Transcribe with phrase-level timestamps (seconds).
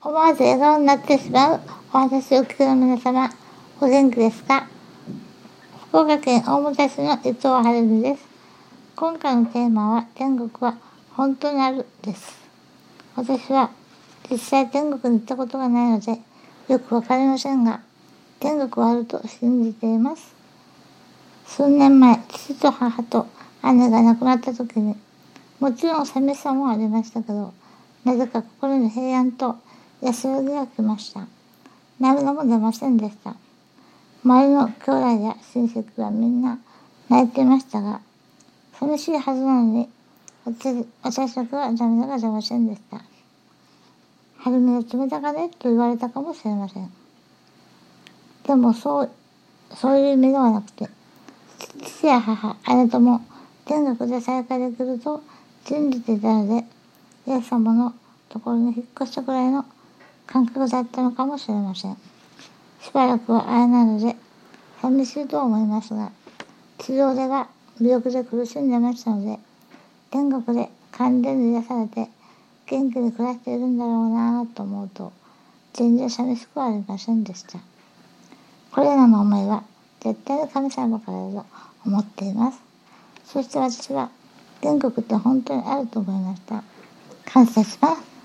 [0.00, 1.60] 思わず笑顔になってしまう
[1.92, 3.28] お話を聞くの皆様、
[3.80, 4.68] お元気ですか？
[5.88, 8.24] 福岡県大牟田市の伊藤晴美です。
[8.94, 10.78] 今回のテーマは、天国は
[11.14, 12.38] 本当にあるです。
[13.16, 13.70] 私は
[14.30, 16.20] 実際天国に行ったことがないので、
[16.68, 17.80] よくわかりませんが、
[18.38, 20.32] 天国はあると信じています。
[21.44, 23.26] 数年前、父と母と
[23.64, 24.94] 姉が亡くなった時に、
[25.58, 27.52] もちろん寂しさもありましたけど、
[28.04, 29.56] なぜか心に平安と
[30.00, 31.26] 安らぎが来ました。
[31.98, 33.34] 涙も出ませんでした。
[34.24, 36.58] 周りの兄弟や親戚はみんな
[37.08, 38.00] 泣いていましたが、
[38.78, 39.88] 寂しいはずなのに、
[41.02, 43.02] 私だけは涙が出ませんでした。
[44.38, 46.92] 春めの冷たかねと言われたかもしれません。
[48.46, 49.10] でもそう、
[49.74, 50.88] そういう意味ではなくて、
[51.82, 53.20] 父や母、姉とも
[53.64, 55.22] 天国で再会できると
[55.64, 56.64] 信じていたので、
[57.26, 57.92] イエス様の
[58.28, 59.64] ところに引っ越したくらいの
[60.28, 61.96] 感覚だったのかもしれません。
[62.82, 64.14] しばらくは会えないので、
[64.82, 66.12] 寂しいと思いますが、
[66.78, 67.48] 地上では
[67.80, 69.40] 病気で苦しんでましたので、
[70.10, 72.10] 天国で完全に癒されて、
[72.66, 75.12] 元気に暮らしているんだろうなぁと思うと、
[75.72, 77.58] 全然寂しくはありませんでした。
[78.72, 79.64] これらの思いは、
[80.00, 81.46] 絶対に神様からだと
[81.86, 82.60] 思っています。
[83.24, 84.10] そして私は、
[84.60, 86.62] 天国って本当にあると思いました。
[87.24, 88.17] 感謝します。